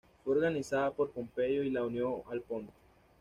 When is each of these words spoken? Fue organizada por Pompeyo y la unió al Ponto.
Fue 0.23 0.33
organizada 0.33 0.89
por 0.89 1.11
Pompeyo 1.11 1.61
y 1.61 1.69
la 1.69 1.83
unió 1.83 2.23
al 2.31 2.41
Ponto. 2.41 2.71